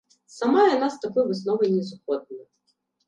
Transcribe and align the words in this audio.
Сама 0.35 0.63
яна 0.75 0.89
з 0.95 0.97
такой 1.03 1.27
высновай 1.29 1.69
не 1.77 1.83
згодна. 1.91 2.41